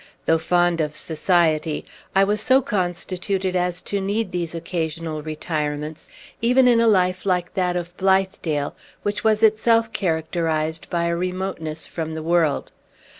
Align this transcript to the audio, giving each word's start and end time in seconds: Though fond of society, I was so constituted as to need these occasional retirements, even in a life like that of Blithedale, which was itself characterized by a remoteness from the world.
Though 0.25 0.39
fond 0.39 0.81
of 0.81 0.95
society, 0.95 1.85
I 2.15 2.23
was 2.23 2.41
so 2.41 2.59
constituted 2.63 3.55
as 3.55 3.81
to 3.81 4.01
need 4.01 4.31
these 4.31 4.55
occasional 4.55 5.21
retirements, 5.21 6.09
even 6.41 6.67
in 6.67 6.81
a 6.81 6.87
life 6.87 7.23
like 7.23 7.53
that 7.53 7.75
of 7.75 7.95
Blithedale, 7.97 8.75
which 9.03 9.23
was 9.23 9.43
itself 9.43 9.93
characterized 9.93 10.89
by 10.89 11.05
a 11.05 11.15
remoteness 11.15 11.85
from 11.85 12.13
the 12.13 12.23
world. 12.23 12.71